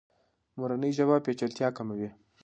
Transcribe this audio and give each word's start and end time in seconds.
مورنۍ 0.57 0.91
ژبه 0.97 1.15
پیچلتیا 1.25 1.69
کموي. 1.77 2.09